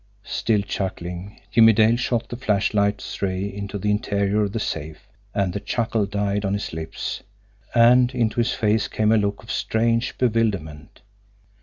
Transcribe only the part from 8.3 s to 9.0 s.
his face